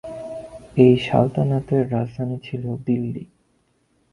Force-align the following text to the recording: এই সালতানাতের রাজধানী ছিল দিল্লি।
এই 0.77 0.93
সালতানাতের 0.97 1.83
রাজধানী 1.91 2.37
ছিল 2.43 2.63
দিল্লি। 2.85 3.23